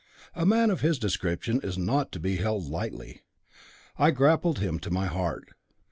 A 0.33 0.47
man 0.47 0.71
of 0.71 0.81
this 0.81 0.97
description 0.97 1.59
is 1.61 1.77
not 1.77 2.11
to 2.13 2.19
be 2.19 2.37
held 2.37 2.63
by 2.71 2.75
lightly. 2.75 3.21
I 3.99 4.09
grappled 4.09 4.57
him 4.57 4.79
to 4.79 4.89
my 4.89 5.05
heart. 5.05 5.49